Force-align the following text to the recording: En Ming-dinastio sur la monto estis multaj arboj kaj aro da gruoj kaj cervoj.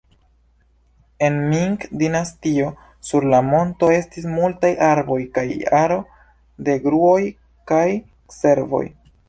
En 1.27 1.35
Ming-dinastio 1.51 2.69
sur 3.11 3.27
la 3.33 3.41
monto 3.51 3.91
estis 3.97 4.27
multaj 4.39 4.73
arboj 4.89 5.21
kaj 5.39 5.47
aro 5.83 6.01
da 6.71 6.79
gruoj 6.89 7.23
kaj 7.73 7.87
cervoj. 8.41 8.85